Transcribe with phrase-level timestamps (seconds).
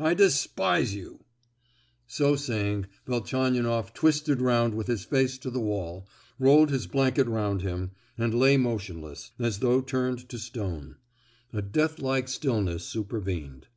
[0.00, 1.20] I despise you!"
[2.08, 7.62] So saying, Velchaninoff twisted round with his face to the wall, rolled his blanket round
[7.62, 10.96] him, and lay motionless, as though turned to stone.
[11.52, 13.68] A deathlike stillness supervened.